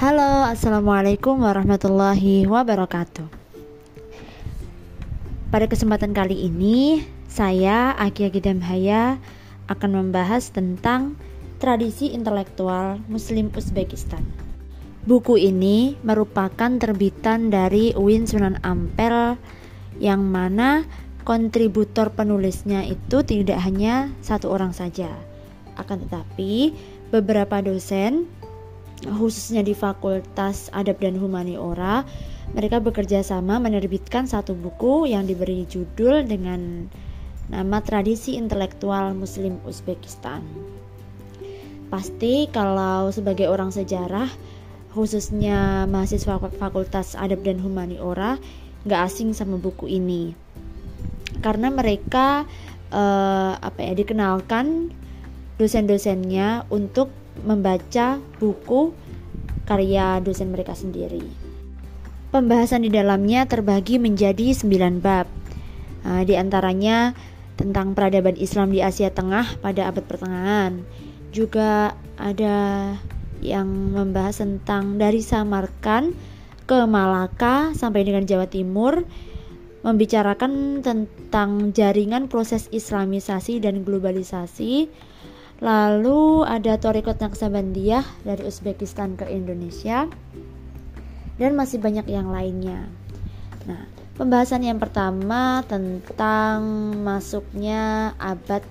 Halo, 0.00 0.48
Assalamualaikum 0.48 1.44
warahmatullahi 1.44 2.48
wabarakatuh. 2.48 3.28
Pada 5.52 5.68
kesempatan 5.68 6.16
kali 6.16 6.48
ini, 6.48 7.04
saya 7.28 7.92
Aki 8.00 8.32
Agidam 8.32 8.64
Haya 8.64 9.20
akan 9.68 10.00
membahas 10.00 10.56
tentang 10.56 11.20
tradisi 11.60 12.16
intelektual 12.16 12.96
Muslim 13.12 13.52
Uzbekistan. 13.52 14.24
Buku 15.04 15.36
ini 15.36 16.00
merupakan 16.00 16.80
terbitan 16.80 17.52
dari 17.52 17.92
Uin 17.92 18.24
Sunan 18.24 18.56
Ampel 18.64 19.36
yang 20.00 20.24
mana 20.24 20.88
kontributor 21.28 22.08
penulisnya 22.16 22.88
itu 22.88 23.20
tidak 23.20 23.60
hanya 23.68 24.08
satu 24.24 24.48
orang 24.48 24.72
saja. 24.72 25.12
Akan 25.76 26.00
tetapi 26.08 26.72
beberapa 27.12 27.60
dosen 27.60 28.39
khususnya 29.04 29.64
di 29.64 29.72
Fakultas 29.72 30.68
Adab 30.76 31.00
dan 31.00 31.16
Humaniora, 31.16 32.04
mereka 32.52 32.82
bekerja 32.82 33.24
sama 33.24 33.56
menerbitkan 33.62 34.26
satu 34.26 34.52
buku 34.52 35.08
yang 35.08 35.24
diberi 35.24 35.64
judul 35.64 36.26
dengan 36.26 36.90
nama 37.48 37.80
Tradisi 37.80 38.36
Intelektual 38.36 39.16
Muslim 39.16 39.56
Uzbekistan. 39.64 40.42
Pasti 41.90 42.46
kalau 42.52 43.10
sebagai 43.10 43.50
orang 43.50 43.74
sejarah, 43.74 44.30
khususnya 44.94 45.86
mahasiswa 45.90 46.38
Fakultas 46.58 47.18
Adab 47.18 47.42
dan 47.42 47.58
Humaniora, 47.58 48.38
nggak 48.86 49.00
asing 49.10 49.34
sama 49.34 49.58
buku 49.58 49.90
ini, 49.90 50.32
karena 51.42 51.68
mereka 51.72 52.46
eh, 52.94 53.52
apa 53.58 53.80
ya 53.80 53.92
dikenalkan 53.94 54.94
dosen-dosennya 55.58 56.70
untuk 56.72 57.12
membaca 57.44 58.18
buku 58.40 58.92
karya 59.70 60.18
dosen 60.18 60.50
mereka 60.50 60.74
sendiri. 60.74 61.22
Pembahasan 62.34 62.82
di 62.82 62.90
dalamnya 62.90 63.46
terbagi 63.46 64.02
menjadi 64.02 64.50
9 64.50 64.98
bab. 64.98 65.30
Nah, 66.02 66.26
di 66.26 66.34
antaranya 66.34 67.14
tentang 67.54 67.94
peradaban 67.94 68.34
Islam 68.34 68.74
di 68.74 68.82
Asia 68.82 69.14
Tengah 69.14 69.62
pada 69.62 69.86
abad 69.86 70.02
pertengahan. 70.02 70.82
Juga 71.30 71.94
ada 72.18 72.98
yang 73.38 73.66
membahas 73.94 74.42
tentang 74.42 74.98
dari 74.98 75.22
Samarkan 75.22 76.10
ke 76.66 76.78
Malaka 76.86 77.74
sampai 77.74 78.02
dengan 78.02 78.26
Jawa 78.26 78.50
Timur 78.50 79.06
membicarakan 79.80 80.84
tentang 80.84 81.72
jaringan 81.72 82.28
proses 82.28 82.68
islamisasi 82.68 83.64
dan 83.64 83.80
globalisasi 83.80 84.92
Lalu 85.60 86.48
ada 86.48 86.80
Torikot 86.80 87.20
Naksabandiyah 87.20 88.24
dari 88.24 88.42
Uzbekistan 88.48 89.20
ke 89.20 89.28
Indonesia 89.28 90.08
dan 91.36 91.52
masih 91.52 91.76
banyak 91.76 92.08
yang 92.08 92.32
lainnya. 92.32 92.88
Nah, 93.68 93.84
pembahasan 94.16 94.64
yang 94.64 94.80
pertama 94.80 95.60
tentang 95.68 96.60
masuknya 97.04 98.16
abad 98.16 98.64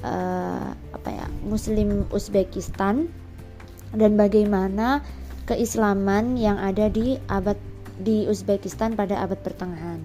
uh, 0.00 0.72
apa 0.72 1.08
ya 1.12 1.26
Muslim 1.44 2.08
Uzbekistan 2.08 3.12
dan 3.92 4.16
bagaimana 4.16 5.04
keislaman 5.44 6.40
yang 6.40 6.56
ada 6.56 6.88
di 6.88 7.20
abad 7.28 7.60
di 8.00 8.24
Uzbekistan 8.24 8.96
pada 8.96 9.20
abad 9.20 9.36
pertengahan. 9.44 10.00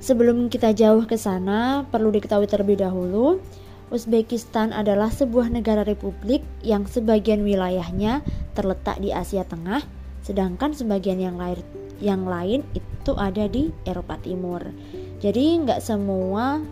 Sebelum 0.00 0.48
kita 0.48 0.72
jauh 0.72 1.04
ke 1.04 1.18
sana, 1.18 1.84
perlu 1.90 2.08
diketahui 2.14 2.48
terlebih 2.48 2.80
dahulu 2.80 3.42
Uzbekistan 3.90 4.70
adalah 4.70 5.10
sebuah 5.10 5.50
negara 5.50 5.82
republik 5.82 6.46
yang 6.62 6.86
sebagian 6.86 7.42
wilayahnya 7.42 8.22
terletak 8.54 9.02
di 9.02 9.10
Asia 9.10 9.42
Tengah, 9.42 9.82
sedangkan 10.22 10.70
sebagian 10.70 11.18
yang 11.18 11.34
lain 11.34 11.58
yang 11.98 12.22
lain 12.22 12.62
itu 12.72 13.12
ada 13.18 13.50
di 13.50 13.74
Eropa 13.82 14.14
Timur. 14.22 14.62
Jadi 15.18 15.66
nggak 15.66 15.82
semua 15.82 16.62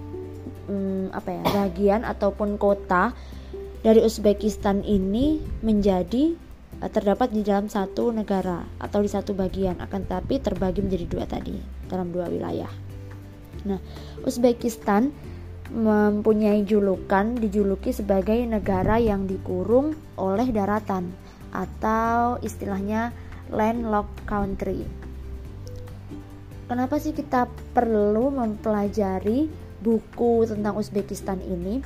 hmm, 0.71 1.11
apa 1.11 1.29
ya 1.29 1.43
bagian 1.53 2.07
ataupun 2.07 2.55
kota 2.55 3.11
dari 3.83 3.99
Uzbekistan 3.99 4.87
ini 4.87 5.43
menjadi 5.67 6.39
uh, 6.79 6.91
terdapat 6.91 7.35
di 7.35 7.43
dalam 7.43 7.67
satu 7.67 8.15
negara 8.15 8.63
atau 8.79 9.03
di 9.03 9.11
satu 9.11 9.35
bagian, 9.35 9.83
akan 9.83 10.07
tetapi 10.07 10.39
terbagi 10.39 10.87
menjadi 10.87 11.07
dua 11.11 11.25
tadi 11.27 11.59
dalam 11.91 12.15
dua 12.15 12.31
wilayah. 12.31 12.71
Nah, 13.67 13.83
Uzbekistan 14.23 15.11
mempunyai 15.69 16.65
julukan 16.65 17.37
dijuluki 17.37 17.93
sebagai 17.93 18.41
negara 18.49 18.97
yang 18.97 19.29
dikurung 19.29 19.93
oleh 20.17 20.49
daratan 20.49 21.13
atau 21.53 22.41
istilahnya 22.41 23.13
landlocked 23.53 24.25
country. 24.25 24.85
Kenapa 26.69 27.01
sih 27.01 27.17
kita 27.17 27.49
perlu 27.73 28.29
mempelajari 28.29 29.49
buku 29.81 30.45
tentang 30.45 30.77
Uzbekistan 30.77 31.41
ini? 31.41 31.81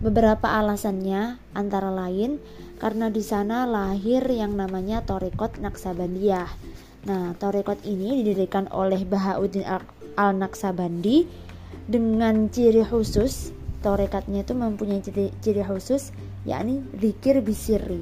Beberapa 0.00 0.56
alasannya 0.56 1.36
antara 1.52 1.92
lain 1.92 2.40
karena 2.80 3.12
di 3.12 3.20
sana 3.20 3.68
lahir 3.68 4.24
yang 4.32 4.56
namanya 4.56 5.04
Torikot 5.04 5.60
Naksabandiyah. 5.60 6.48
Nah, 7.04 7.36
Torikot 7.36 7.84
ini 7.84 8.24
didirikan 8.24 8.72
oleh 8.72 9.04
Bahauddin 9.04 9.68
Al-Naksabandi 10.16 11.28
dengan 11.90 12.46
ciri 12.46 12.86
khusus 12.86 13.50
torekatnya 13.82 14.46
itu 14.46 14.54
mempunyai 14.54 15.02
ciri, 15.02 15.34
ciri 15.42 15.66
khusus 15.66 16.14
yakni 16.46 16.86
zikir 16.94 17.42
bisiri 17.42 18.00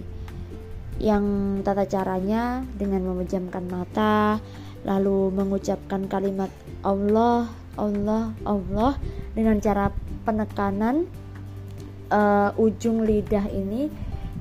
yang 1.01 1.59
tata 1.65 1.89
caranya 1.89 2.67
dengan 2.77 3.07
memejamkan 3.09 3.65
mata 3.71 4.43
lalu 4.83 5.31
mengucapkan 5.33 6.07
kalimat 6.07 6.51
Allah 6.83 7.49
Allah 7.79 8.35
Allah. 8.43 8.99
Dengan 9.33 9.63
cara 9.63 9.95
penekanan 10.27 11.07
uh, 12.11 12.51
ujung 12.59 13.07
lidah 13.07 13.47
ini 13.55 13.87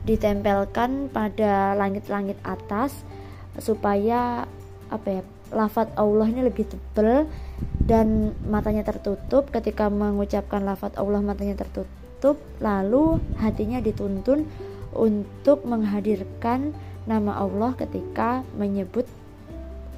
ditempelkan 0.09 1.13
pada 1.13 1.77
langit-langit 1.77 2.41
atas 2.41 3.05
supaya 3.61 4.49
apa 4.89 5.07
ya 5.07 5.21
lafat 5.53 5.93
Allah 5.93 6.25
ini 6.25 6.41
lebih 6.47 6.65
tebal 6.65 7.29
dan 7.87 8.35
matanya 8.43 8.83
tertutup 8.83 9.47
ketika 9.49 9.87
mengucapkan 9.87 10.61
lafat 10.67 10.99
Allah 10.99 11.23
matanya 11.23 11.63
tertutup 11.63 12.35
lalu 12.59 13.23
hatinya 13.39 13.79
dituntun 13.79 14.43
untuk 14.91 15.63
menghadirkan 15.63 16.75
nama 17.07 17.39
Allah 17.39 17.71
ketika 17.79 18.43
menyebut 18.59 19.07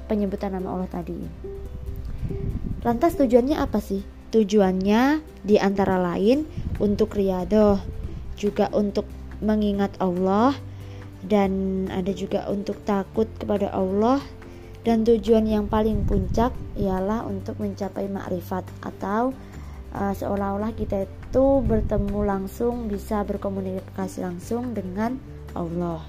penyebutan 0.06 0.54
nama 0.54 0.78
Allah 0.78 0.90
tadi. 0.90 1.18
Lantas 2.86 3.18
tujuannya 3.18 3.58
apa 3.58 3.82
sih? 3.82 4.06
Tujuannya 4.30 5.20
di 5.42 5.58
antara 5.58 5.98
lain 5.98 6.46
untuk 6.78 7.18
riadoh, 7.18 7.82
juga 8.38 8.70
untuk 8.70 9.04
mengingat 9.42 9.98
Allah, 9.98 10.54
dan 11.26 11.84
ada 11.90 12.14
juga 12.14 12.46
untuk 12.46 12.78
takut 12.86 13.26
kepada 13.36 13.68
Allah 13.74 14.22
dan 14.80 15.04
tujuan 15.04 15.44
yang 15.44 15.68
paling 15.68 16.08
puncak 16.08 16.52
ialah 16.76 17.28
untuk 17.28 17.60
mencapai 17.60 18.08
makrifat 18.08 18.64
atau 18.80 19.36
uh, 19.92 20.12
seolah-olah 20.16 20.72
kita 20.72 21.04
itu 21.04 21.46
bertemu 21.64 22.20
langsung 22.24 22.88
bisa 22.88 23.20
berkomunikasi 23.26 24.24
langsung 24.24 24.72
dengan 24.72 25.20
Allah. 25.52 26.00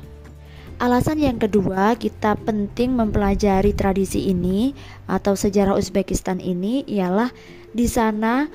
Alasan 0.81 1.21
yang 1.21 1.37
kedua, 1.37 1.93
kita 1.93 2.33
penting 2.41 2.97
mempelajari 2.97 3.77
tradisi 3.77 4.33
ini 4.33 4.73
atau 5.05 5.37
sejarah 5.37 5.77
Uzbekistan 5.77 6.41
ini 6.41 6.81
ialah 6.89 7.29
di 7.69 7.85
sana 7.85 8.49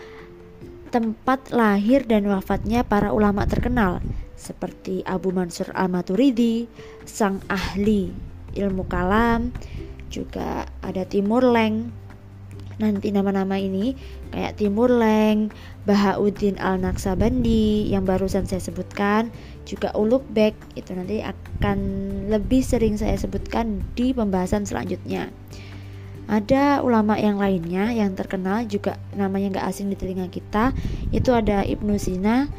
tempat 0.91 1.55
lahir 1.55 2.03
dan 2.03 2.27
wafatnya 2.27 2.83
para 2.83 3.15
ulama 3.15 3.47
terkenal 3.47 4.03
seperti 4.35 5.07
Abu 5.07 5.31
Mansur 5.31 5.71
Al-Maturidi, 5.71 6.67
sang 7.07 7.39
ahli 7.47 8.11
ilmu 8.57 8.89
kalam, 8.89 9.53
juga 10.09 10.71
ada 10.83 11.03
Timur 11.05 11.43
Leng 11.43 12.07
nanti 12.77 13.09
nama-nama 13.09 13.57
ini 13.57 13.97
kayak 14.33 14.61
Timur 14.61 14.93
Leng, 14.93 15.49
Bahauddin 15.89 16.61
Al 16.61 16.77
Naksabandi 16.77 17.89
yang 17.89 18.05
barusan 18.05 18.45
saya 18.45 18.61
sebutkan, 18.61 19.33
juga 19.65 19.93
Ulugh 19.97 20.25
Bek 20.29 20.53
itu 20.77 20.93
nanti 20.93 21.25
akan 21.25 21.79
lebih 22.29 22.61
sering 22.61 23.01
saya 23.01 23.17
sebutkan 23.17 23.81
di 23.97 24.13
pembahasan 24.13 24.69
selanjutnya. 24.69 25.33
Ada 26.27 26.83
ulama 26.83 27.15
yang 27.17 27.39
lainnya 27.39 27.95
yang 27.95 28.19
terkenal 28.19 28.67
juga 28.67 28.99
namanya 29.15 29.57
nggak 29.57 29.67
asing 29.73 29.89
di 29.89 29.97
telinga 29.97 30.29
kita, 30.29 30.75
itu 31.15 31.33
ada 31.33 31.65
Ibnu 31.65 31.97
Sina 31.97 32.51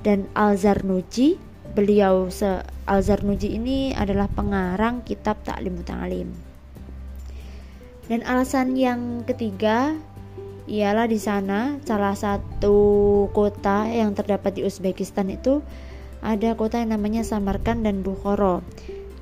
dan 0.00 0.24
Al 0.32 0.56
Zarnuji. 0.56 1.36
Beliau 1.76 2.32
se 2.32 2.64
Al 2.88 3.04
Zarnuji 3.04 3.52
ini 3.60 3.92
adalah 3.92 4.30
pengarang 4.32 5.04
kitab 5.04 5.42
Taklim 5.44 5.76
Muta'alim. 5.76 6.45
Dan 8.06 8.22
alasan 8.22 8.78
yang 8.78 9.26
ketiga 9.26 9.98
ialah 10.70 11.06
di 11.10 11.18
sana 11.18 11.78
salah 11.82 12.14
satu 12.14 12.78
kota 13.34 13.86
yang 13.86 14.14
terdapat 14.14 14.58
di 14.58 14.62
Uzbekistan 14.66 15.30
itu 15.30 15.62
ada 16.22 16.54
kota 16.58 16.82
yang 16.82 16.94
namanya 16.94 17.22
Samarkand 17.22 17.86
dan 17.86 18.02
Bukhara. 18.02 18.62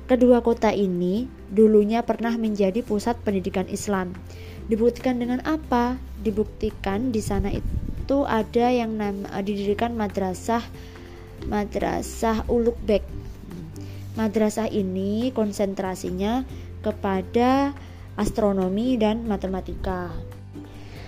kedua 0.05 0.45
kota 0.45 0.69
ini 0.69 1.25
dulunya 1.49 2.05
pernah 2.05 2.37
menjadi 2.37 2.85
pusat 2.85 3.17
pendidikan 3.25 3.65
Islam. 3.65 4.13
Dibuktikan 4.69 5.17
dengan 5.17 5.41
apa? 5.45 5.97
Dibuktikan 6.21 7.09
di 7.09 7.21
sana 7.25 7.49
itu 7.49 8.17
ada 8.25 8.69
yang 8.69 8.97
nama, 9.01 9.41
didirikan 9.41 9.97
madrasah 9.97 10.61
madrasah 11.49 12.45
Ulukbek. 12.49 13.05
Madrasah 14.17 14.69
ini 14.69 15.33
konsentrasinya 15.33 16.45
kepada 16.81 17.73
astronomi 18.15 18.95
dan 18.99 19.27
matematika. 19.27 20.11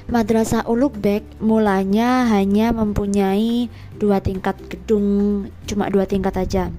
Madrasah 0.07 0.63
Ulukbek 0.71 1.43
mulanya 1.43 2.31
hanya 2.31 2.71
mempunyai 2.71 3.67
dua 3.99 4.23
tingkat 4.23 4.55
gedung, 4.71 5.47
cuma 5.67 5.91
dua 5.91 6.07
tingkat 6.07 6.39
aja. 6.39 6.71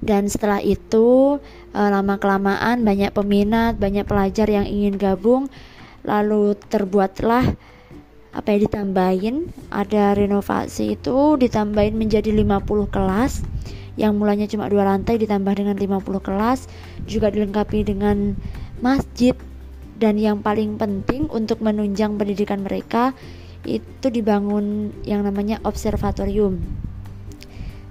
Dan 0.00 0.28
setelah 0.32 0.64
itu 0.64 1.36
eh, 1.76 1.88
lama 1.92 2.16
kelamaan 2.16 2.80
banyak 2.84 3.12
peminat, 3.12 3.76
banyak 3.76 4.08
pelajar 4.08 4.48
yang 4.48 4.64
ingin 4.64 4.96
gabung, 4.96 5.52
lalu 6.06 6.56
terbuatlah 6.72 7.52
apa 8.36 8.52
ya 8.52 8.68
ditambahin 8.68 9.48
ada 9.72 10.12
renovasi 10.12 11.00
itu 11.00 11.40
ditambahin 11.40 11.96
menjadi 11.96 12.28
50 12.36 12.92
kelas 12.92 13.40
yang 13.96 14.12
mulanya 14.20 14.44
cuma 14.44 14.68
dua 14.68 14.84
lantai 14.84 15.16
ditambah 15.16 15.56
dengan 15.56 15.72
50 15.72 16.04
kelas 16.20 16.68
juga 17.08 17.32
dilengkapi 17.32 17.80
dengan 17.88 18.36
masjid 18.80 19.36
dan 19.96 20.20
yang 20.20 20.44
paling 20.44 20.76
penting 20.76 21.28
untuk 21.32 21.64
menunjang 21.64 22.20
pendidikan 22.20 22.60
mereka 22.60 23.16
itu 23.66 24.06
dibangun 24.12 24.92
yang 25.02 25.24
namanya 25.26 25.58
observatorium. 25.66 26.60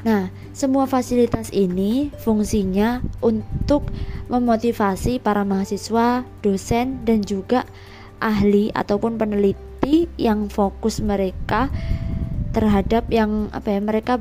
Nah, 0.05 0.29
semua 0.53 0.85
fasilitas 0.85 1.49
ini 1.49 2.13
fungsinya 2.21 3.01
untuk 3.25 3.89
memotivasi 4.29 5.17
para 5.17 5.41
mahasiswa, 5.41 6.21
dosen, 6.45 7.01
dan 7.09 7.25
juga 7.25 7.65
ahli 8.21 8.69
ataupun 8.69 9.17
peneliti 9.17 10.05
yang 10.21 10.47
fokus 10.53 11.01
mereka 11.01 11.73
terhadap 12.53 13.09
yang 13.09 13.49
apa 13.51 13.75
ya 13.75 13.81
mereka 13.81 14.13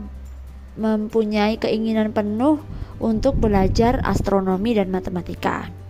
mempunyai 0.75 1.61
keinginan 1.61 2.11
penuh 2.11 2.58
untuk 2.99 3.37
belajar 3.38 4.00
astronomi 4.02 4.75
dan 4.75 4.88
matematika. 4.88 5.84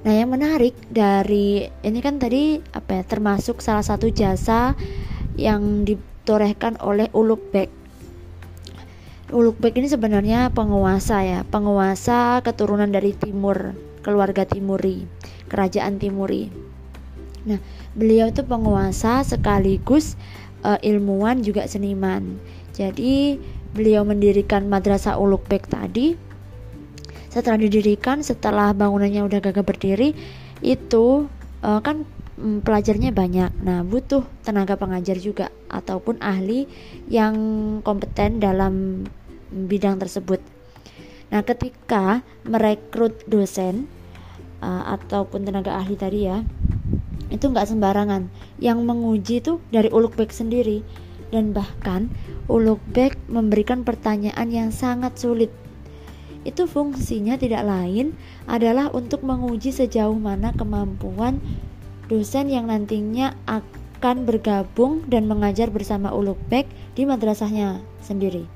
Nah, 0.00 0.16
yang 0.16 0.32
menarik 0.32 0.72
dari 0.88 1.68
ini 1.84 1.98
kan 2.00 2.16
tadi 2.16 2.56
apa 2.72 3.00
ya 3.00 3.02
termasuk 3.04 3.60
salah 3.60 3.84
satu 3.84 4.08
jasa 4.08 4.72
yang 5.36 5.84
ditorehkan 5.84 6.80
oleh 6.80 7.12
Ulugh 7.12 7.52
Ulugh 9.30 9.60
ini 9.76 9.86
sebenarnya 9.86 10.50
penguasa 10.50 11.22
ya, 11.22 11.46
penguasa 11.46 12.42
keturunan 12.42 12.90
dari 12.90 13.14
timur, 13.14 13.78
keluarga 14.02 14.42
Timuri, 14.42 15.06
kerajaan 15.46 16.02
Timuri. 16.02 16.50
Nah, 17.46 17.62
beliau 17.94 18.26
itu 18.26 18.42
penguasa 18.42 19.22
sekaligus 19.22 20.18
uh, 20.66 20.82
ilmuwan 20.82 21.46
juga 21.46 21.68
seniman. 21.70 22.42
Jadi, 22.74 23.38
beliau 23.70 24.02
mendirikan 24.02 24.66
Madrasah 24.66 25.14
Ulugh 25.14 25.46
tadi 25.46 26.29
setelah 27.30 27.56
didirikan 27.56 28.26
setelah 28.26 28.74
bangunannya 28.74 29.22
udah 29.22 29.38
gagah 29.38 29.62
berdiri 29.62 30.12
itu 30.60 31.30
uh, 31.62 31.80
kan 31.80 32.02
um, 32.36 32.58
pelajarnya 32.60 33.14
banyak. 33.14 33.54
Nah 33.62 33.86
butuh 33.86 34.26
tenaga 34.42 34.74
pengajar 34.74 35.16
juga 35.16 35.48
ataupun 35.70 36.18
ahli 36.18 36.66
yang 37.06 37.34
kompeten 37.86 38.42
dalam 38.42 39.06
bidang 39.48 40.02
tersebut. 40.02 40.42
Nah 41.30 41.46
ketika 41.46 42.26
merekrut 42.42 43.22
dosen 43.30 43.86
uh, 44.58 44.98
ataupun 44.98 45.46
tenaga 45.46 45.78
ahli 45.78 45.94
tadi 45.94 46.26
ya 46.26 46.42
itu 47.30 47.46
nggak 47.46 47.70
sembarangan. 47.70 48.26
Yang 48.58 48.78
menguji 48.82 49.34
itu 49.38 49.62
dari 49.70 49.88
Ulukbek 49.88 50.34
sendiri. 50.34 50.82
Dan 51.30 51.54
bahkan 51.54 52.10
Ulukbek 52.50 53.14
memberikan 53.30 53.86
pertanyaan 53.86 54.50
yang 54.50 54.74
sangat 54.74 55.14
sulit 55.14 55.54
itu 56.42 56.64
fungsinya 56.64 57.36
tidak 57.36 57.68
lain 57.68 58.16
adalah 58.48 58.88
untuk 58.92 59.20
menguji 59.20 59.72
sejauh 59.72 60.16
mana 60.16 60.56
kemampuan 60.56 61.36
dosen 62.08 62.48
yang 62.48 62.72
nantinya 62.72 63.36
akan 63.44 64.24
bergabung 64.24 65.04
dan 65.06 65.28
mengajar 65.28 65.68
bersama 65.68 66.10
Ulukbek 66.10 66.64
di 66.96 67.04
madrasahnya 67.04 67.84
sendiri. 68.00 68.48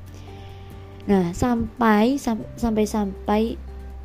Nah, 1.04 1.36
sampai 1.36 2.16
sampai 2.56 2.84
sampai 2.88 3.42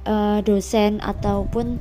uh, 0.04 0.44
dosen 0.44 1.00
ataupun 1.00 1.80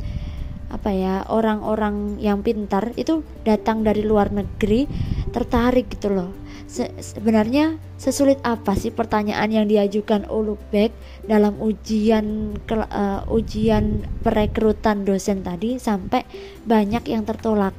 apa 0.68 0.92
ya 0.92 1.24
orang-orang 1.32 2.20
yang 2.20 2.44
pintar 2.44 2.92
itu 3.00 3.24
datang 3.40 3.80
dari 3.80 4.04
luar 4.04 4.28
negeri 4.28 4.84
tertarik 5.32 5.88
gitu 5.88 6.12
loh 6.12 6.30
Se 6.68 6.84
sebenarnya 7.00 7.80
sesulit 7.96 8.36
apa 8.44 8.76
sih 8.76 8.92
pertanyaan 8.92 9.48
yang 9.48 9.64
diajukan 9.64 10.28
Ulubek 10.28 10.92
dalam 11.24 11.56
ujian 11.64 12.60
uh, 12.68 13.24
ujian 13.32 14.04
perekrutan 14.20 15.08
dosen 15.08 15.40
tadi 15.40 15.80
sampai 15.80 16.28
banyak 16.68 17.08
yang 17.08 17.24
tertolak. 17.24 17.72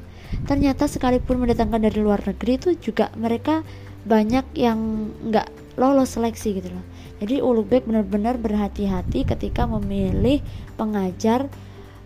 Ternyata 0.50 0.90
sekalipun 0.90 1.38
mendatangkan 1.38 1.86
dari 1.86 2.02
luar 2.02 2.26
negeri 2.26 2.58
itu 2.58 2.70
juga 2.82 3.14
mereka 3.14 3.62
banyak 4.10 4.58
yang 4.58 5.14
nggak 5.22 5.78
lolos 5.78 6.18
seleksi 6.18 6.58
gitu 6.58 6.74
loh. 6.74 6.86
Jadi 7.22 7.46
Ulubek 7.46 7.86
benar-benar 7.86 8.42
berhati-hati 8.42 9.22
ketika 9.22 9.70
memilih 9.70 10.42
pengajar 10.82 11.46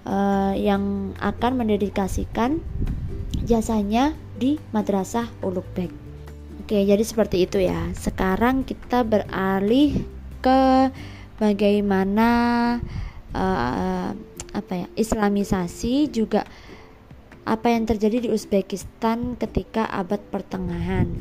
uh, 0.04 0.52
yang 0.52 1.16
akan 1.24 1.64
mendedikasikan 1.64 2.60
jasanya 3.48 4.12
di 4.36 4.60
madrasah 4.76 5.32
Ulubek. 5.40 6.03
Oke, 6.64 6.80
jadi 6.80 7.04
seperti 7.04 7.44
itu 7.44 7.60
ya. 7.60 7.92
Sekarang 7.92 8.64
kita 8.64 9.04
beralih 9.04 10.00
ke 10.40 10.88
bagaimana 11.36 12.30
uh, 13.36 14.16
apa 14.56 14.72
ya? 14.72 14.88
Islamisasi 14.96 16.08
juga 16.08 16.48
apa 17.44 17.68
yang 17.68 17.84
terjadi 17.84 18.24
di 18.24 18.30
Uzbekistan 18.32 19.36
ketika 19.36 19.92
abad 19.92 20.24
pertengahan. 20.32 21.12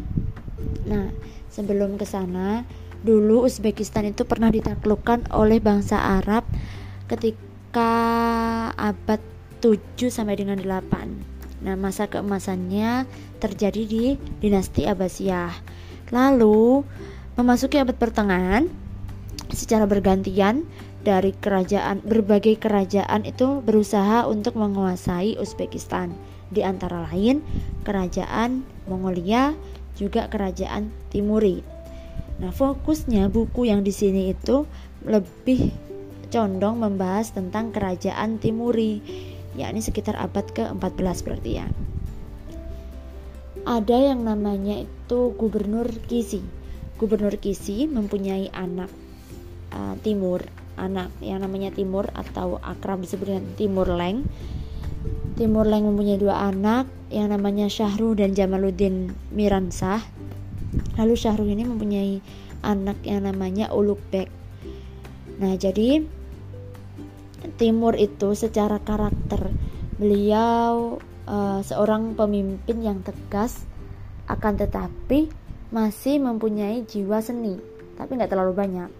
Nah, 0.87 1.11
sebelum 1.50 1.99
ke 1.99 2.06
sana, 2.06 2.62
dulu 3.03 3.43
Uzbekistan 3.43 4.14
itu 4.14 4.23
pernah 4.23 4.47
ditaklukkan 4.47 5.35
oleh 5.35 5.59
bangsa 5.59 6.23
Arab 6.23 6.47
ketika 7.11 7.90
abad 8.78 9.19
7 9.59 10.07
sampai 10.07 10.38
dengan 10.38 10.62
8. 10.62 11.32
Nah, 11.62 11.78
masa 11.78 12.11
keemasannya 12.11 13.07
terjadi 13.38 13.83
di 13.87 14.04
dinasti 14.42 14.87
Abbasiyah. 14.87 15.54
Lalu, 16.11 16.83
memasuki 17.38 17.78
abad 17.78 17.97
pertengahan, 17.97 18.66
secara 19.54 19.87
bergantian 19.87 20.66
dari 21.07 21.35
kerajaan 21.35 22.02
berbagai 22.02 22.59
kerajaan 22.59 23.26
itu 23.26 23.62
berusaha 23.62 24.26
untuk 24.26 24.59
menguasai 24.59 25.38
Uzbekistan. 25.38 26.14
Di 26.52 26.66
antara 26.66 27.09
lain, 27.09 27.40
kerajaan 27.87 28.66
Mongolia, 28.90 29.54
juga 29.97 30.26
kerajaan 30.28 30.90
Timuri. 31.14 31.62
Nah, 32.42 32.50
fokusnya 32.50 33.31
buku 33.31 33.71
yang 33.71 33.87
di 33.87 33.95
sini 33.95 34.35
itu 34.35 34.66
lebih 35.07 35.71
condong 36.33 36.81
membahas 36.81 37.31
tentang 37.37 37.71
kerajaan 37.71 38.40
Timuri 38.40 39.04
yakni 39.56 39.85
sekitar 39.85 40.16
abad 40.16 40.47
ke-14 40.52 41.16
berarti 41.25 41.50
ya. 41.61 41.66
Ada 43.62 44.11
yang 44.12 44.26
namanya 44.26 44.82
itu 44.82 45.37
Gubernur 45.38 45.87
Kisi. 46.11 46.42
Gubernur 46.99 47.38
Kisi 47.38 47.87
mempunyai 47.87 48.50
anak 48.50 48.90
uh, 49.71 49.94
Timur, 50.02 50.42
anak 50.75 51.14
yang 51.23 51.47
namanya 51.47 51.71
Timur 51.71 52.11
atau 52.11 52.59
akrab 52.59 53.06
disebut 53.06 53.26
dengan 53.30 53.47
Timur 53.54 53.87
Leng. 53.87 54.26
Timur 55.38 55.66
Leng 55.66 55.87
mempunyai 55.87 56.18
dua 56.18 56.50
anak 56.50 56.90
yang 57.12 57.30
namanya 57.30 57.71
Syahru 57.71 58.18
dan 58.18 58.35
Jamaluddin 58.35 59.14
Miransah. 59.30 60.02
Lalu 60.99 61.14
Syahru 61.14 61.47
ini 61.47 61.62
mempunyai 61.62 62.18
anak 62.64 62.99
yang 63.04 63.28
namanya 63.28 63.71
Ulukbek. 63.71 64.30
Nah, 65.38 65.54
jadi 65.59 66.02
Timur 67.58 67.99
itu 67.99 68.34
secara 68.38 68.78
karakter. 68.78 69.50
Beliau 69.99 70.99
uh, 71.26 71.61
seorang 71.62 72.14
pemimpin 72.14 72.78
yang 72.82 73.02
tegas 73.02 73.66
akan 74.30 74.58
tetapi 74.58 75.28
masih 75.72 76.20
mempunyai 76.20 76.84
jiwa 76.84 77.18
seni 77.25 77.56
tapi 77.96 78.16
nggak 78.16 78.30
terlalu 78.32 78.52
banyak. 78.56 78.90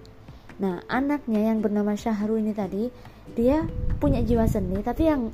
Nah 0.61 0.85
anaknya 0.89 1.53
yang 1.53 1.59
bernama 1.65 1.97
Syahru 1.97 2.39
ini 2.39 2.53
tadi 2.53 2.89
dia 3.33 3.65
punya 3.99 4.21
jiwa 4.21 4.45
seni 4.49 4.79
tapi 4.85 5.09
yang 5.09 5.33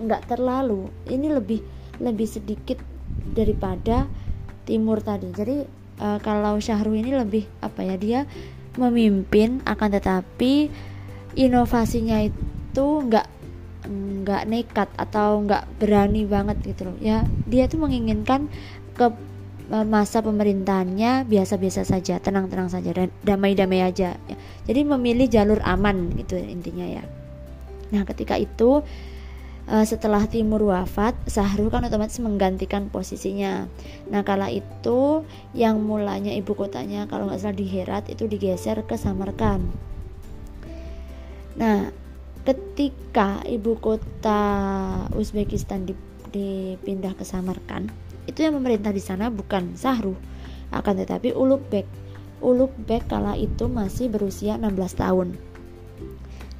nggak 0.00 0.30
terlalu. 0.30 0.88
Ini 1.06 1.26
lebih 1.34 1.60
lebih 2.00 2.28
sedikit 2.28 2.80
daripada 3.36 4.08
Timur 4.64 5.02
tadi. 5.02 5.28
Jadi 5.34 5.56
uh, 5.98 6.18
kalau 6.22 6.56
Syahru 6.62 6.94
ini 6.94 7.12
lebih 7.14 7.44
apa 7.60 7.80
ya 7.84 7.96
dia 7.98 8.20
memimpin 8.78 9.60
akan 9.66 9.88
tetapi 9.98 10.70
inovasinya 11.38 12.22
itu 12.26 12.86
nggak 13.06 13.40
nggak 13.90 14.42
nekat 14.46 14.88
atau 14.94 15.42
nggak 15.42 15.66
berani 15.80 16.28
banget 16.28 16.60
gitu 16.62 16.90
loh. 16.92 16.96
Ya 17.00 17.24
dia 17.48 17.66
tuh 17.66 17.80
menginginkan 17.82 18.46
ke 18.94 19.10
e, 19.72 19.76
masa 19.88 20.20
pemerintahannya 20.20 21.24
biasa-biasa 21.26 21.88
saja 21.88 22.20
tenang-tenang 22.20 22.68
saja 22.68 22.90
dan 22.92 23.08
damai-damai 23.24 23.80
aja. 23.82 24.14
Ya. 24.28 24.36
jadi 24.68 24.86
memilih 24.86 25.26
jalur 25.26 25.60
aman 25.64 26.12
gitu 26.14 26.36
intinya 26.38 26.86
ya. 26.86 27.04
Nah 27.90 28.04
ketika 28.04 28.36
itu 28.36 28.84
e, 29.66 29.74
setelah 29.88 30.28
Timur 30.28 30.62
wafat 30.70 31.16
Sahrul 31.26 31.72
kan 31.72 31.82
otomatis 31.82 32.20
menggantikan 32.20 32.92
posisinya. 32.92 33.66
Nah 34.12 34.22
kala 34.22 34.52
itu 34.52 35.24
yang 35.56 35.80
mulanya 35.82 36.30
ibu 36.36 36.52
kotanya 36.52 37.08
kalau 37.08 37.26
nggak 37.26 37.40
salah 37.40 37.56
di 37.56 37.66
Herat 37.66 38.12
itu 38.12 38.28
digeser 38.28 38.84
ke 38.84 38.94
Samarkand 38.94 39.89
nah 41.58 41.90
ketika 42.46 43.42
ibu 43.46 43.76
kota 43.78 44.42
Uzbekistan 45.14 45.86
dipindah 46.30 47.14
ke 47.18 47.24
Samarkand 47.26 47.90
itu 48.26 48.46
yang 48.46 48.54
memerintah 48.56 48.94
di 48.94 49.02
sana 49.02 49.28
bukan 49.28 49.74
Sahru 49.74 50.14
akan 50.70 50.94
tetapi 51.02 51.34
Ulugh-Beg 51.34 52.10
Ulugh-Beg 52.40 53.04
kala 53.04 53.36
itu 53.36 53.68
masih 53.68 54.08
berusia 54.08 54.56
16 54.56 54.96
tahun. 54.96 55.36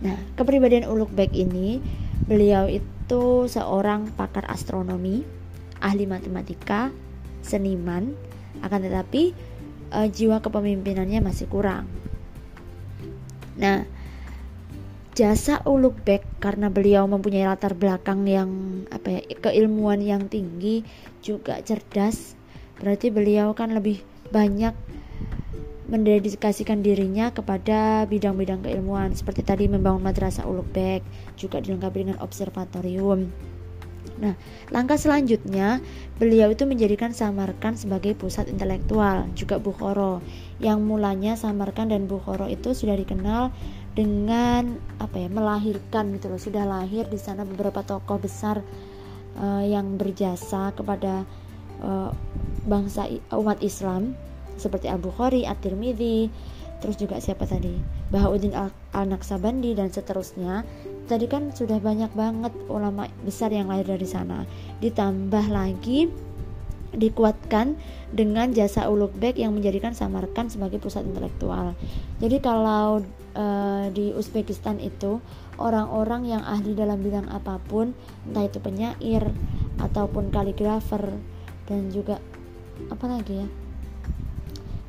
Nah 0.05 0.17
kepribadian 0.37 0.85
Ulugh-Beg 0.85 1.33
ini 1.33 1.81
beliau 2.29 2.69
itu 2.69 3.49
seorang 3.49 4.13
pakar 4.13 4.45
astronomi 4.53 5.25
ahli 5.81 6.05
matematika 6.05 6.93
seniman. 7.41 8.13
Akan 8.61 8.85
tetapi 8.85 9.33
uh, 9.97 10.05
jiwa 10.05 10.45
kepemimpinannya 10.45 11.25
masih 11.25 11.49
kurang. 11.49 11.89
Nah 13.57 13.89
jasa 15.21 15.61
Uluk 15.69 16.01
Bek 16.01 16.25
karena 16.41 16.73
beliau 16.73 17.05
mempunyai 17.05 17.45
latar 17.45 17.77
belakang 17.77 18.25
yang 18.25 18.49
apa 18.89 19.21
ya 19.21 19.23
keilmuan 19.37 20.01
yang 20.01 20.33
tinggi 20.33 20.81
juga 21.21 21.61
cerdas. 21.61 22.33
Berarti 22.81 23.13
beliau 23.13 23.53
kan 23.53 23.77
lebih 23.77 24.01
banyak 24.33 24.73
mendedikasikan 25.93 26.81
dirinya 26.81 27.29
kepada 27.37 28.09
bidang-bidang 28.09 28.65
keilmuan. 28.65 29.13
Seperti 29.13 29.45
tadi 29.45 29.69
membangun 29.69 30.09
madrasah 30.09 30.49
Uluk 30.49 30.73
Bek 30.73 31.05
juga 31.37 31.61
dilengkapi 31.61 32.09
dengan 32.09 32.17
observatorium. 32.25 33.29
Nah, 34.21 34.37
langkah 34.73 34.97
selanjutnya 34.97 35.85
beliau 36.17 36.53
itu 36.53 36.65
menjadikan 36.65 37.13
Samarkand 37.13 37.77
sebagai 37.77 38.17
pusat 38.17 38.49
intelektual, 38.49 39.29
juga 39.37 39.61
Bukhoro. 39.61 40.25
Yang 40.61 40.79
mulanya 40.81 41.37
Samarkand 41.37 41.93
dan 41.93 42.09
Bukhoro 42.09 42.49
itu 42.49 42.73
sudah 42.73 42.97
dikenal 42.97 43.53
dengan 43.91 44.79
apa 45.03 45.19
ya 45.19 45.29
melahirkan 45.29 46.15
gitu 46.17 46.31
loh. 46.31 46.41
Sudah 46.41 46.65
lahir 46.65 47.07
di 47.11 47.19
sana 47.19 47.43
beberapa 47.43 47.83
tokoh 47.83 48.23
besar 48.23 48.63
uh, 49.39 49.65
yang 49.65 49.99
berjasa 49.99 50.71
kepada 50.75 51.27
uh, 51.83 52.11
bangsa 52.67 53.11
umat 53.35 53.59
Islam 53.65 54.15
seperti 54.61 54.93
Abu 54.93 55.09
Khari, 55.09 55.49
At-Tirmidzi, 55.49 56.29
terus 56.85 57.01
juga 57.01 57.17
siapa 57.17 57.49
tadi? 57.49 57.73
Bahauddin 58.13 58.53
Al-Naksabandi 58.93 59.73
dan 59.73 59.89
seterusnya. 59.89 60.69
Tadi 61.09 61.27
kan 61.27 61.51
sudah 61.51 61.81
banyak 61.81 62.13
banget 62.15 62.53
ulama 62.71 63.09
besar 63.25 63.51
yang 63.51 63.73
lahir 63.73 63.89
dari 63.89 64.07
sana. 64.07 64.45
Ditambah 64.79 65.49
lagi 65.51 66.13
dikuatkan 66.91 67.79
dengan 68.11 68.51
jasa 68.51 68.91
Ulugh 68.91 69.15
Beg 69.15 69.39
yang 69.39 69.55
menjadikan 69.55 69.95
Samarkand 69.95 70.51
sebagai 70.51 70.83
pusat 70.83 71.07
intelektual. 71.07 71.79
Jadi 72.19 72.43
kalau 72.43 73.07
uh, 73.39 73.87
di 73.95 74.11
Uzbekistan 74.11 74.83
itu 74.83 75.23
orang-orang 75.61 76.27
yang 76.27 76.43
ahli 76.43 76.75
dalam 76.75 76.99
bidang 76.99 77.31
apa 77.31 77.63
pun, 77.63 77.95
entah 78.27 78.43
itu 78.43 78.59
penyair 78.59 79.31
ataupun 79.79 80.35
kaligrafer 80.35 81.15
dan 81.71 81.95
juga 81.95 82.19
apa 82.91 83.07
lagi 83.07 83.45
ya, 83.45 83.49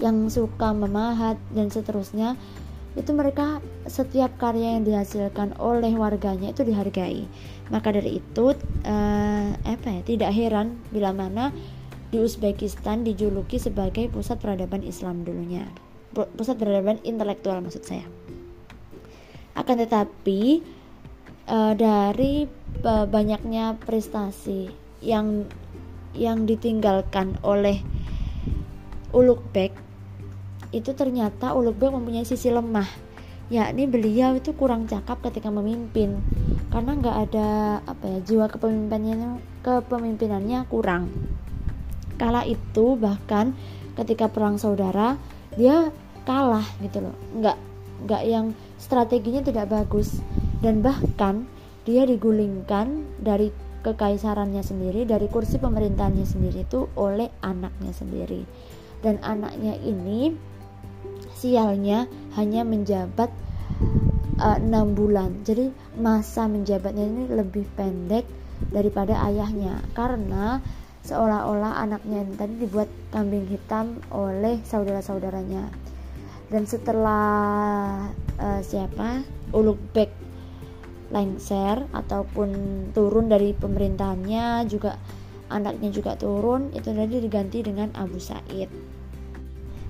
yang 0.01 0.25
suka 0.33 0.73
memahat 0.73 1.37
dan 1.53 1.69
seterusnya, 1.69 2.33
itu 2.97 3.13
mereka 3.13 3.61
setiap 3.85 4.35
karya 4.41 4.75
yang 4.75 4.83
dihasilkan 4.83 5.55
oleh 5.61 5.93
warganya 5.93 6.49
itu 6.49 6.65
dihargai. 6.65 7.29
Maka 7.69 7.93
dari 7.93 8.19
itu 8.19 8.57
uh, 8.83 9.47
apa 9.53 9.87
ya, 9.87 10.01
tidak 10.03 10.31
heran 10.33 10.81
bila 10.89 11.13
mana 11.13 11.53
di 12.11 12.19
Uzbekistan 12.19 13.07
dijuluki 13.07 13.55
sebagai 13.55 14.11
pusat 14.11 14.43
peradaban 14.43 14.83
Islam 14.83 15.23
dulunya. 15.23 15.63
Pusat 16.11 16.55
peradaban 16.59 16.99
intelektual 17.07 17.63
maksud 17.63 17.87
saya. 17.87 18.03
Akan 19.55 19.79
tetapi 19.79 20.59
uh, 21.47 21.73
dari 21.73 22.47
banyaknya 22.83 23.79
prestasi 23.79 24.71
yang 24.99 25.47
yang 26.11 26.43
ditinggalkan 26.43 27.39
oleh 27.47 27.79
Ulugh 29.11 29.43
itu 30.71 30.91
ternyata 30.95 31.55
Ulugh 31.55 31.79
mempunyai 31.79 32.27
sisi 32.27 32.51
lemah. 32.51 32.87
Yakni 33.51 33.83
beliau 33.87 34.39
itu 34.39 34.55
kurang 34.55 34.87
cakap 34.87 35.19
ketika 35.27 35.51
memimpin. 35.51 36.23
Karena 36.71 36.95
nggak 36.95 37.17
ada 37.27 37.49
apa 37.83 38.03
ya 38.07 38.19
jiwa 38.23 38.45
kepemimpinannya 38.47 39.43
kepemimpinannya 39.63 40.59
kurang 40.71 41.11
kala 42.21 42.45
itu 42.45 42.93
bahkan 43.01 43.57
ketika 43.97 44.29
perang 44.29 44.61
saudara 44.61 45.17
dia 45.57 45.89
kalah 46.21 46.65
gitu 46.85 47.01
loh. 47.01 47.15
Nggak 47.33 47.57
nggak 48.05 48.23
yang 48.29 48.53
strateginya 48.77 49.41
tidak 49.41 49.73
bagus. 49.73 50.21
Dan 50.61 50.85
bahkan 50.85 51.49
dia 51.81 52.05
digulingkan 52.05 53.01
dari 53.17 53.49
kekaisarannya 53.81 54.61
sendiri 54.61 55.09
dari 55.09 55.25
kursi 55.25 55.57
pemerintahannya 55.57 56.21
sendiri 56.21 56.69
itu 56.69 56.85
oleh 56.93 57.33
anaknya 57.41 57.89
sendiri. 57.89 58.45
Dan 59.01 59.17
anaknya 59.25 59.73
ini 59.81 60.37
sialnya 61.33 62.05
hanya 62.37 62.61
menjabat 62.61 63.33
eh, 64.37 64.57
enam 64.61 64.93
bulan. 64.93 65.41
Jadi 65.41 65.73
masa 65.97 66.45
menjabatnya 66.45 67.09
ini 67.09 67.23
lebih 67.33 67.65
pendek 67.73 68.29
daripada 68.69 69.17
ayahnya. 69.25 69.81
Karena 69.97 70.61
seolah-olah 71.05 71.81
anaknya 71.81 72.21
yang 72.21 72.33
tadi 72.37 72.53
dibuat 72.61 72.89
kambing 73.09 73.49
hitam 73.49 73.97
oleh 74.13 74.61
saudara-saudaranya. 74.65 75.69
Dan 76.51 76.67
setelah 76.67 78.11
uh, 78.37 78.61
siapa? 78.61 79.23
Ulugh-Beg 79.55 80.11
lengser 81.11 81.83
ataupun 81.91 82.49
turun 82.95 83.27
dari 83.27 83.51
pemerintahannya 83.51 84.63
juga 84.71 84.95
anaknya 85.51 85.91
juga 85.91 86.15
turun 86.15 86.71
itu 86.71 86.87
tadi 86.87 87.19
diganti 87.19 87.59
dengan 87.59 87.91
Abu 87.99 88.17
Said. 88.17 88.71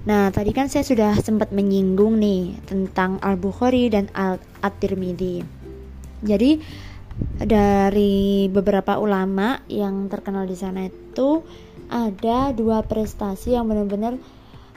Nah, 0.02 0.34
tadi 0.34 0.50
kan 0.50 0.66
saya 0.66 0.82
sudah 0.82 1.14
sempat 1.22 1.54
menyinggung 1.54 2.18
nih 2.18 2.58
tentang 2.66 3.22
Al-Bukhari 3.22 3.86
dan 3.94 4.10
Al-At-Tirmidzi. 4.18 5.46
Jadi, 6.26 6.58
dari 7.42 8.48
beberapa 8.48 8.98
ulama 9.02 9.62
yang 9.68 10.08
terkenal 10.08 10.46
di 10.46 10.56
sana 10.56 10.88
itu 10.88 11.44
ada 11.92 12.56
dua 12.56 12.86
prestasi 12.86 13.58
yang 13.58 13.68
benar-benar 13.68 14.16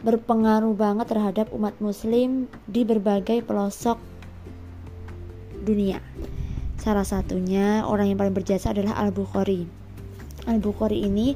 berpengaruh 0.05 0.77
banget 0.77 1.07
terhadap 1.09 1.47
umat 1.55 1.73
muslim 1.81 2.51
di 2.69 2.85
berbagai 2.85 3.41
pelosok 3.47 3.97
dunia. 5.65 6.03
Salah 6.77 7.09
satunya 7.09 7.89
orang 7.89 8.13
yang 8.13 8.21
paling 8.21 8.37
berjasa 8.37 8.77
adalah 8.77 9.01
Al-Bukhari. 9.01 9.65
Al-Bukhari 10.45 11.09
ini 11.09 11.33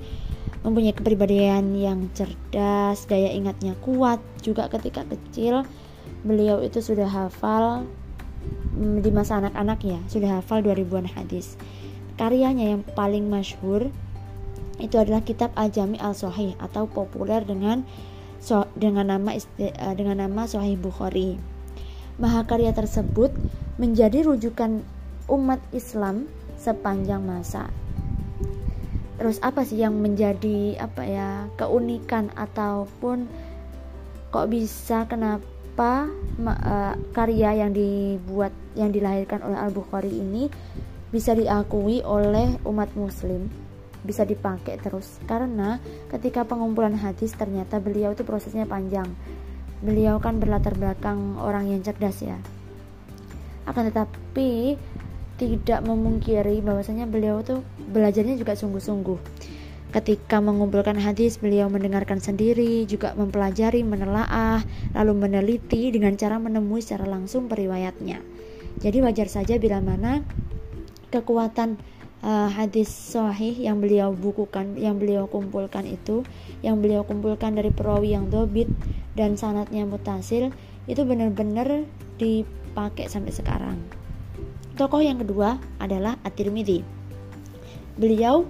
mempunyai 0.60 0.92
kepribadian 0.92 1.72
yang 1.78 2.12
cerdas, 2.12 3.08
daya 3.08 3.32
ingatnya 3.32 3.72
kuat, 3.80 4.20
juga 4.44 4.68
ketika 4.68 5.06
kecil 5.08 5.64
beliau 6.26 6.60
itu 6.60 6.82
sudah 6.82 7.08
hafal 7.08 7.88
di 8.78 9.10
masa 9.10 9.42
anak-anak 9.42 9.78
ya 9.82 9.98
sudah 10.06 10.38
hafal 10.38 10.62
2000-an 10.62 11.10
hadis. 11.10 11.58
Karyanya 12.18 12.74
yang 12.74 12.82
paling 12.94 13.26
masyhur 13.26 13.90
itu 14.78 14.94
adalah 14.94 15.22
kitab 15.26 15.50
Al-Jami 15.58 15.98
Al-Sahih 15.98 16.54
atau 16.62 16.86
populer 16.86 17.42
dengan 17.42 17.82
so, 18.38 18.66
dengan 18.78 19.10
nama 19.10 19.34
uh, 19.34 19.94
dengan 19.98 20.22
nama 20.26 20.46
Sahih 20.46 20.78
Bukhari. 20.78 21.38
Mahakarya 22.18 22.74
tersebut 22.74 23.30
menjadi 23.78 24.26
rujukan 24.26 24.82
umat 25.30 25.62
Islam 25.70 26.26
sepanjang 26.58 27.22
masa. 27.22 27.70
Terus 29.18 29.42
apa 29.42 29.66
sih 29.66 29.82
yang 29.82 29.98
menjadi 29.98 30.78
apa 30.78 31.02
ya 31.02 31.30
keunikan 31.58 32.30
ataupun 32.38 33.26
kok 34.30 34.46
bisa 34.50 35.06
kenapa 35.10 35.57
apa 35.78 36.10
uh, 36.42 36.94
karya 37.14 37.62
yang 37.62 37.70
dibuat 37.70 38.50
yang 38.74 38.90
dilahirkan 38.90 39.46
oleh 39.46 39.62
Al 39.62 39.70
Bukhari 39.70 40.10
ini 40.10 40.50
bisa 41.14 41.38
diakui 41.38 42.02
oleh 42.02 42.58
umat 42.66 42.90
muslim. 42.98 43.46
Bisa 44.02 44.26
dipakai 44.26 44.82
terus. 44.82 45.22
Karena 45.30 45.78
ketika 46.10 46.42
pengumpulan 46.42 46.98
hadis 46.98 47.30
ternyata 47.30 47.78
beliau 47.78 48.10
itu 48.10 48.26
prosesnya 48.26 48.66
panjang. 48.66 49.06
Beliau 49.78 50.18
kan 50.18 50.42
berlatar 50.42 50.74
belakang 50.74 51.38
orang 51.38 51.70
yang 51.70 51.86
cerdas 51.86 52.26
ya. 52.26 52.34
Akan 53.62 53.86
tetapi 53.86 54.74
tidak 55.38 55.86
memungkiri 55.86 56.58
bahwasanya 56.58 57.06
beliau 57.06 57.38
tuh 57.46 57.62
belajarnya 57.86 58.34
juga 58.34 58.58
sungguh-sungguh 58.58 59.18
ketika 59.88 60.38
mengumpulkan 60.44 61.00
hadis 61.00 61.40
beliau 61.40 61.72
mendengarkan 61.72 62.20
sendiri 62.20 62.84
juga 62.84 63.16
mempelajari 63.16 63.80
menelaah 63.80 64.60
lalu 64.92 65.12
meneliti 65.28 65.88
dengan 65.88 66.12
cara 66.16 66.36
menemui 66.36 66.84
secara 66.84 67.08
langsung 67.08 67.48
periwayatnya 67.48 68.20
jadi 68.78 69.00
wajar 69.02 69.26
saja 69.32 69.56
bila 69.56 69.80
mana 69.80 70.22
kekuatan 71.08 71.80
uh, 72.22 72.48
hadis 72.50 72.88
sahih 72.88 73.54
yang 73.54 73.78
beliau 73.78 74.14
bukukan, 74.14 74.78
yang 74.78 74.98
beliau 74.98 75.26
kumpulkan 75.26 75.86
itu, 75.86 76.22
yang 76.62 76.80
beliau 76.82 77.02
kumpulkan 77.02 77.54
dari 77.54 77.70
perawi 77.70 78.14
yang 78.14 78.30
dobit 78.30 78.68
dan 79.14 79.34
sanatnya 79.34 79.86
mutasil 79.86 80.54
itu 80.88 81.02
benar-benar 81.04 81.84
dipakai 82.16 83.10
sampai 83.10 83.32
sekarang. 83.34 83.78
Tokoh 84.78 85.02
yang 85.02 85.18
kedua 85.18 85.58
adalah 85.82 86.16
At-Tirmidzi. 86.22 86.86
Beliau 87.98 88.46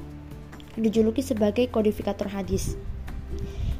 dijuluki 0.78 1.20
sebagai 1.20 1.66
kodifikator 1.68 2.30
hadis. 2.30 2.78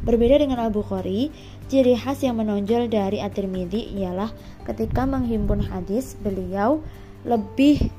Berbeda 0.03 0.43
dengan 0.43 0.63
Al-Bukhari, 0.63 1.31
ciri 1.71 1.95
khas 1.95 2.23
yang 2.27 2.39
menonjol 2.39 2.91
dari 2.91 3.23
At-Tirmidzi 3.23 3.99
ialah 3.99 4.31
ketika 4.67 5.07
menghimpun 5.07 5.63
hadis, 5.63 6.15
beliau 6.21 6.83
lebih 7.27 7.91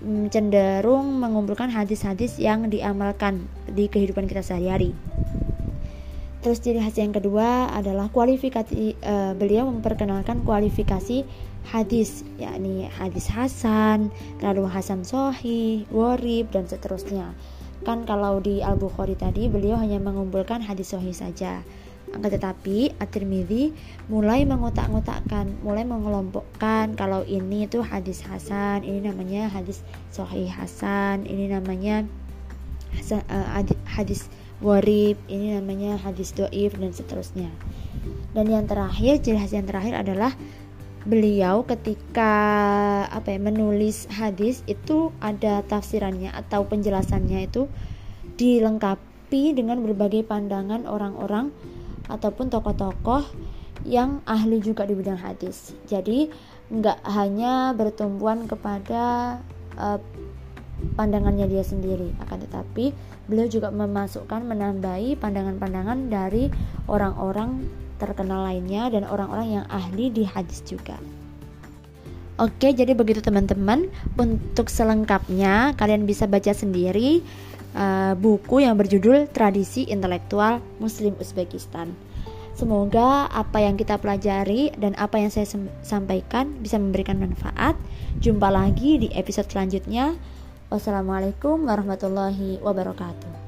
Mm, 0.00 0.32
cenderung 0.32 1.20
mengumpulkan 1.20 1.68
hadis-hadis 1.68 2.40
yang 2.40 2.72
diamalkan 2.72 3.44
di 3.68 3.84
kehidupan 3.84 4.24
kita 4.24 4.40
sehari-hari. 4.40 4.96
Terus 6.40 6.56
ciri 6.64 6.80
khas 6.80 6.96
yang 6.96 7.12
kedua 7.12 7.68
adalah 7.68 8.08
kualifikasi 8.08 8.96
uh, 9.04 9.36
beliau 9.36 9.68
memperkenalkan 9.68 10.40
kualifikasi 10.40 11.28
hadis 11.68 12.24
yakni 12.40 12.88
hadis 12.88 13.28
hasan, 13.28 14.08
lalu 14.40 14.64
hasan 14.72 15.04
sohi, 15.04 15.84
warib 15.92 16.48
dan 16.48 16.64
seterusnya. 16.64 17.36
Kan 17.80 18.04
kalau 18.04 18.38
di 18.44 18.60
Al-Bukhari 18.60 19.16
tadi 19.16 19.48
beliau 19.48 19.80
hanya 19.80 19.96
mengumpulkan 19.96 20.60
hadis 20.60 20.92
sohi 20.92 21.16
saja. 21.16 21.64
Akan 22.10 22.26
tetapi 22.26 22.98
At-Tirmidzi 22.98 23.70
mulai 24.10 24.42
mengotak-ngotakkan, 24.42 25.62
mulai 25.62 25.86
mengelompokkan 25.86 26.98
kalau 26.98 27.22
ini 27.22 27.70
tuh 27.70 27.86
hadis 27.86 28.26
hasan, 28.26 28.82
ini 28.82 29.06
namanya 29.06 29.46
hadis 29.46 29.86
sahih 30.10 30.50
hasan, 30.50 31.22
ini 31.22 31.46
namanya 31.46 32.02
uh, 33.14 33.62
hadis 33.86 34.26
warib, 34.58 35.16
ini 35.30 35.54
namanya 35.54 36.02
hadis 36.02 36.34
doif 36.34 36.74
dan 36.74 36.90
seterusnya. 36.90 37.48
Dan 38.34 38.50
yang 38.50 38.66
terakhir, 38.66 39.22
khas 39.22 39.54
yang 39.54 39.70
terakhir 39.70 39.94
adalah 39.94 40.34
beliau 41.08 41.64
ketika 41.64 42.32
apa 43.08 43.32
ya 43.32 43.40
menulis 43.40 44.04
hadis 44.12 44.60
itu 44.68 45.16
ada 45.24 45.64
tafsirannya 45.64 46.28
atau 46.28 46.68
penjelasannya 46.68 47.48
itu 47.48 47.72
dilengkapi 48.36 49.56
dengan 49.56 49.80
berbagai 49.80 50.28
pandangan 50.28 50.84
orang-orang 50.84 51.52
ataupun 52.10 52.52
tokoh-tokoh 52.52 53.24
yang 53.88 54.20
ahli 54.28 54.60
juga 54.60 54.84
di 54.84 54.92
bidang 54.92 55.16
hadis. 55.16 55.72
Jadi 55.88 56.28
nggak 56.68 57.00
hanya 57.08 57.72
bertumbuhan 57.72 58.44
kepada 58.44 59.38
uh, 59.80 59.98
pandangannya 60.96 61.48
dia 61.48 61.64
sendiri, 61.64 62.12
akan 62.24 62.44
tetapi 62.44 62.92
beliau 63.24 63.48
juga 63.48 63.72
memasukkan 63.72 64.44
menambahi 64.44 65.16
pandangan-pandangan 65.16 66.12
dari 66.12 66.52
orang-orang 66.88 67.64
terkenal 68.00 68.48
lainnya 68.48 68.88
dan 68.88 69.04
orang-orang 69.04 69.60
yang 69.60 69.64
ahli 69.68 70.08
di 70.08 70.24
hadis 70.24 70.64
juga. 70.64 70.96
Oke, 72.40 72.72
jadi 72.72 72.96
begitu 72.96 73.20
teman-teman. 73.20 73.92
Untuk 74.16 74.72
selengkapnya 74.72 75.76
kalian 75.76 76.08
bisa 76.08 76.24
baca 76.24 76.56
sendiri 76.56 77.20
uh, 77.76 78.16
buku 78.16 78.64
yang 78.64 78.80
berjudul 78.80 79.28
Tradisi 79.28 79.84
Intelektual 79.92 80.64
Muslim 80.80 81.12
Uzbekistan. 81.20 81.92
Semoga 82.56 83.28
apa 83.28 83.60
yang 83.60 83.76
kita 83.76 83.96
pelajari 83.96 84.72
dan 84.76 84.96
apa 84.96 85.16
yang 85.16 85.32
saya 85.32 85.48
sampaikan 85.84 86.60
bisa 86.60 86.76
memberikan 86.76 87.20
manfaat. 87.20 87.76
Jumpa 88.20 88.48
lagi 88.48 89.00
di 89.00 89.08
episode 89.16 89.48
selanjutnya. 89.48 90.16
Wassalamualaikum 90.72 91.68
warahmatullahi 91.68 92.60
wabarakatuh. 92.60 93.39